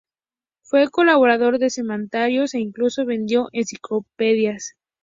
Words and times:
Fue 0.63 0.89
colaborador 0.89 1.59
de 1.59 1.69
semanarios 1.69 2.55
e 2.55 2.59
incluso 2.59 3.05
vendió 3.05 3.49
enciclopedias. 3.51 4.73